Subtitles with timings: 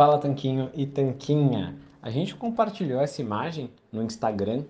[0.00, 1.76] Fala Tanquinho e Tanquinha.
[2.00, 4.64] A gente compartilhou essa imagem no Instagram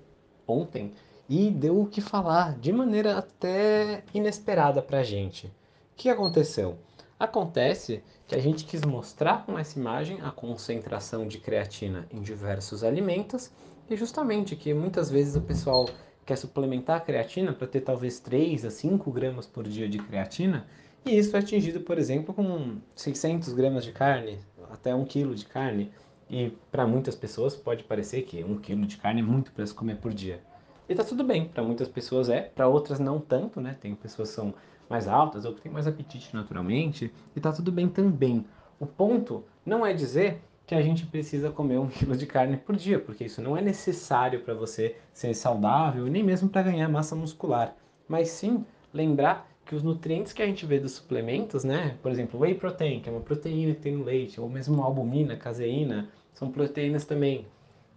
[0.44, 0.92] ontem
[1.28, 5.46] e deu o que falar de maneira até inesperada pra gente.
[5.46, 5.50] O
[5.94, 6.78] que aconteceu?
[7.16, 12.82] Acontece que a gente quis mostrar com essa imagem a concentração de creatina em diversos
[12.82, 13.52] alimentos
[13.88, 15.88] e justamente que muitas vezes o pessoal
[16.26, 20.66] quer suplementar a creatina para ter talvez 3 a 5 gramas por dia de creatina
[21.04, 24.38] e isso é atingido, por exemplo, com 600 gramas de carne,
[24.72, 25.90] até 1 quilo de carne.
[26.28, 29.74] E para muitas pessoas pode parecer que 1 quilo de carne é muito para se
[29.74, 30.40] comer por dia.
[30.88, 33.76] E tá tudo bem, para muitas pessoas é, para outras não tanto, né?
[33.80, 34.54] Tem pessoas que são
[34.88, 38.44] mais altas ou que têm mais apetite naturalmente, e tá tudo bem também.
[38.80, 42.74] O ponto não é dizer que a gente precisa comer um quilo de carne por
[42.74, 47.14] dia, porque isso não é necessário para você ser saudável nem mesmo para ganhar massa
[47.14, 47.76] muscular.
[48.08, 51.96] Mas sim lembrar que os nutrientes que a gente vê dos suplementos, né?
[52.02, 55.36] Por exemplo, whey protein, que é uma proteína que tem no leite, ou mesmo albumina,
[55.36, 57.46] caseína, são proteínas também.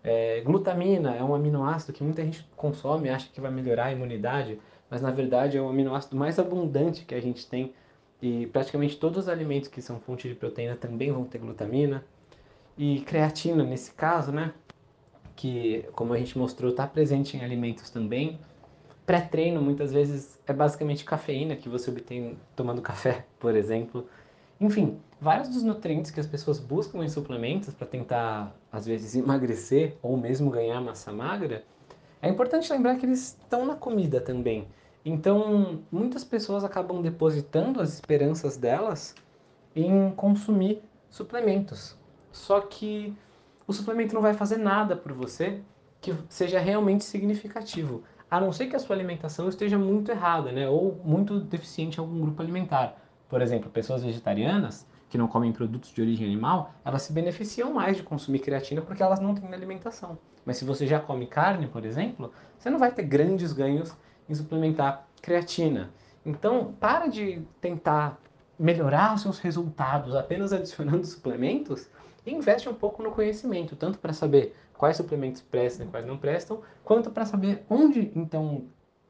[0.04, 4.60] É, glutamina é um aminoácido que muita gente consome acha que vai melhorar a imunidade,
[4.88, 7.74] mas na verdade é o aminoácido mais abundante que a gente tem
[8.22, 12.06] e praticamente todos os alimentos que são fonte de proteína também vão ter glutamina.
[12.78, 14.54] E creatina, nesse caso, né?
[15.36, 18.38] Que, como a gente mostrou, está presente em alimentos também
[19.06, 24.08] pré-treino muitas vezes é basicamente cafeína que você obtém tomando café, por exemplo.
[24.60, 29.98] Enfim, vários dos nutrientes que as pessoas buscam em suplementos para tentar, às vezes, emagrecer
[30.02, 31.64] ou mesmo ganhar massa magra,
[32.22, 34.68] é importante lembrar que eles estão na comida também.
[35.04, 39.14] Então, muitas pessoas acabam depositando as esperanças delas
[39.76, 41.98] em consumir suplementos.
[42.32, 43.14] Só que
[43.68, 45.62] o suplemento não vai fazer nada por você
[46.00, 50.68] que seja realmente significativo a não ser que a sua alimentação esteja muito errada, né?
[50.68, 52.98] Ou muito deficiente em algum grupo alimentar.
[53.30, 57.96] Por exemplo, pessoas vegetarianas que não comem produtos de origem animal, elas se beneficiam mais
[57.96, 60.18] de consumir creatina porque elas não têm alimentação.
[60.44, 63.96] Mas se você já come carne, por exemplo, você não vai ter grandes ganhos
[64.28, 65.92] em suplementar creatina.
[66.26, 68.20] Então, para de tentar
[68.58, 71.88] melhorar os seus resultados apenas adicionando suplementos
[72.26, 76.18] e investe um pouco no conhecimento, tanto para saber quais suplementos prestam e quais não
[76.18, 78.66] prestam, quanto para saber onde então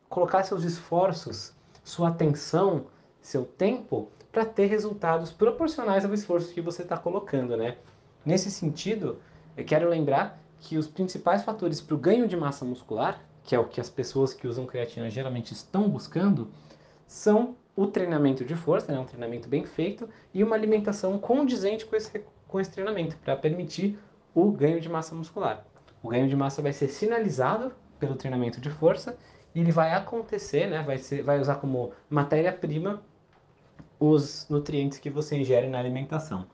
[0.10, 1.54] colocar seus esforços,
[1.84, 2.88] sua atenção,
[3.22, 7.78] seu tempo para ter resultados proporcionais ao esforço que você está colocando, né?
[8.26, 9.20] Nesse sentido,
[9.56, 13.60] eu quero lembrar que os principais fatores para o ganho de massa muscular, que é
[13.60, 16.50] o que as pessoas que usam creatina geralmente estão buscando,
[17.06, 21.96] são o treinamento de força, né, um treinamento bem feito, e uma alimentação condizente com
[21.96, 22.24] esse,
[22.54, 23.98] com esse treinamento, para permitir
[24.32, 25.66] o ganho de massa muscular.
[26.04, 29.18] O ganho de massa vai ser sinalizado pelo treinamento de força
[29.56, 33.02] e ele vai acontecer, né, vai, ser, vai usar como matéria-prima
[34.00, 36.46] os nutrientes que você ingere na alimentação.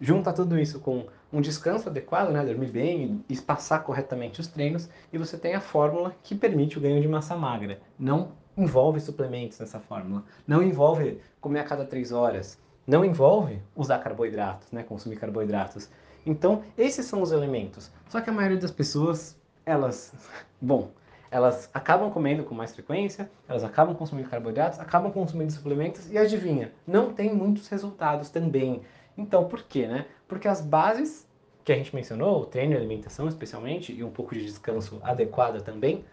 [0.00, 5.18] Junta tudo isso com um descanso adequado, né, dormir bem espaçar corretamente os treinos, e
[5.18, 7.80] você tem a fórmula que permite o ganho de massa magra.
[7.96, 13.98] Não envolve suplementos nessa fórmula, não envolve comer a cada três horas, não envolve usar
[13.98, 15.88] carboidratos, né, consumir carboidratos.
[16.24, 17.90] Então, esses são os elementos.
[18.08, 20.12] Só que a maioria das pessoas, elas,
[20.60, 20.90] bom,
[21.30, 26.72] elas acabam comendo com mais frequência, elas acabam consumindo carboidratos, acabam consumindo suplementos e adivinha,
[26.86, 28.82] não tem muitos resultados também.
[29.18, 30.06] Então, por quê, né?
[30.28, 31.26] Porque as bases
[31.64, 35.60] que a gente mencionou, o treino e alimentação especialmente, e um pouco de descanso adequado
[35.62, 36.04] também,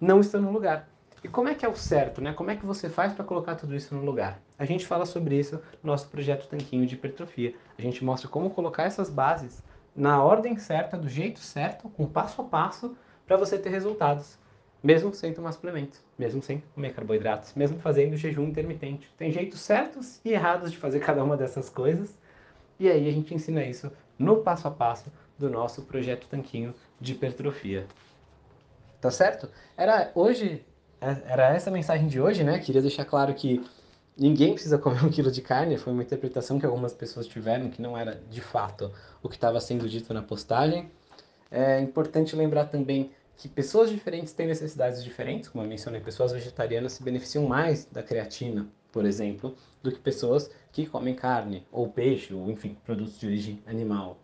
[0.00, 0.88] não estão no lugar.
[1.24, 2.34] E como é que é o certo, né?
[2.34, 4.38] Como é que você faz para colocar tudo isso no lugar?
[4.58, 7.54] A gente fala sobre isso no nosso projeto Tanquinho de Hipertrofia.
[7.78, 9.62] A gente mostra como colocar essas bases
[9.96, 12.94] na ordem certa, do jeito certo, com passo a passo,
[13.26, 14.38] para você ter resultados.
[14.82, 19.10] Mesmo sem tomar suplementos, mesmo sem comer carboidratos, mesmo fazendo jejum intermitente.
[19.16, 22.14] Tem jeitos certos e errados de fazer cada uma dessas coisas.
[22.78, 27.12] E aí a gente ensina isso no passo a passo do nosso projeto Tanquinho de
[27.12, 27.86] Hipertrofia.
[29.00, 29.48] Tá certo?
[29.74, 30.62] Era hoje
[31.26, 32.58] era essa a mensagem de hoje, né?
[32.58, 33.64] Queria deixar claro que
[34.16, 35.76] ninguém precisa comer um quilo de carne.
[35.76, 38.90] Foi uma interpretação que algumas pessoas tiveram que não era de fato
[39.22, 40.90] o que estava sendo dito na postagem.
[41.50, 46.92] É importante lembrar também que pessoas diferentes têm necessidades diferentes, como eu mencionei, pessoas vegetarianas
[46.92, 52.32] se beneficiam mais da creatina, por exemplo, do que pessoas que comem carne ou peixe,
[52.32, 54.18] ou enfim, produtos de origem animal.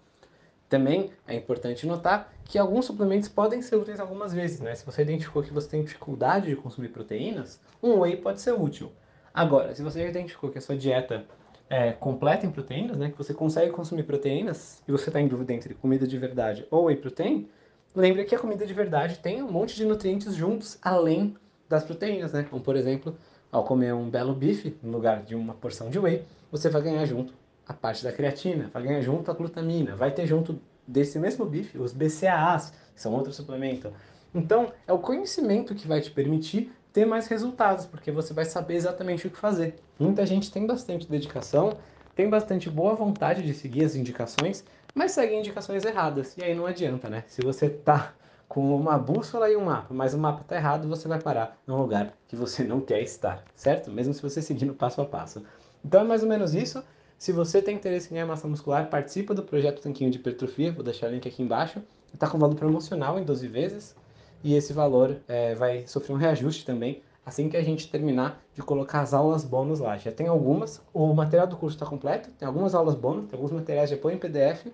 [0.71, 4.73] Também é importante notar que alguns suplementos podem ser úteis algumas vezes, né?
[4.77, 8.93] Se você identificou que você tem dificuldade de consumir proteínas, um whey pode ser útil.
[9.35, 11.25] Agora, se você identificou que a sua dieta
[11.69, 13.11] é completa em proteínas, né?
[13.11, 16.85] Que você consegue consumir proteínas e você está em dúvida entre comida de verdade ou
[16.85, 17.49] whey protein,
[17.93, 21.35] lembre que a comida de verdade tem um monte de nutrientes juntos além
[21.69, 22.47] das proteínas, né?
[22.49, 23.17] Como por exemplo,
[23.51, 27.05] ao comer um belo bife no lugar de uma porção de whey, você vai ganhar
[27.07, 27.35] junto
[27.71, 31.79] a parte da creatina, vai ganhar junto a glutamina, vai ter junto desse mesmo bife
[31.79, 33.93] os BCAAs, que são outro suplemento.
[34.35, 38.75] Então, é o conhecimento que vai te permitir ter mais resultados, porque você vai saber
[38.75, 39.77] exatamente o que fazer.
[39.97, 41.79] Muita gente tem bastante dedicação,
[42.13, 46.37] tem bastante boa vontade de seguir as indicações, mas segue indicações erradas.
[46.37, 47.23] E aí não adianta, né?
[47.29, 48.15] Se você tá
[48.49, 51.77] com uma bússola e um mapa, mas o mapa tá errado, você vai parar num
[51.77, 53.93] lugar que você não quer estar, certo?
[53.93, 55.45] Mesmo se você seguir no passo a passo.
[55.85, 56.83] Então é mais ou menos isso.
[57.21, 60.83] Se você tem interesse em ganhar massa muscular, participa do projeto Tanquinho de Hipertrofia, vou
[60.83, 61.83] deixar o link aqui embaixo.
[62.15, 63.95] Está com valor promocional em 12 vezes
[64.43, 68.63] e esse valor é, vai sofrer um reajuste também assim que a gente terminar de
[68.63, 69.99] colocar as aulas bônus lá.
[69.99, 73.53] Já tem algumas, o material do curso está completo, tem algumas aulas bônus, tem alguns
[73.53, 74.69] materiais de apoio em PDF.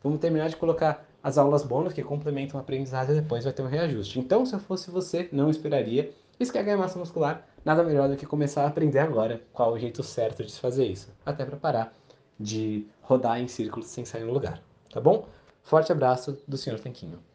[0.00, 3.62] Vamos terminar de colocar as aulas bônus que complementam o aprendizado e depois vai ter
[3.62, 4.20] um reajuste.
[4.20, 6.12] Então, se eu fosse você, não esperaria.
[6.42, 9.78] Se quer ganhar massa muscular, nada melhor do que começar a aprender agora qual o
[9.78, 11.12] jeito certo de se fazer isso.
[11.24, 11.92] Até para parar
[12.38, 14.62] de rodar em círculos sem sair no lugar.
[14.90, 15.28] Tá bom?
[15.62, 16.80] Forte abraço do Sr.
[16.80, 17.22] Tanquinho.